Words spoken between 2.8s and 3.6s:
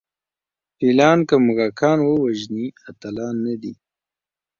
اتلان نه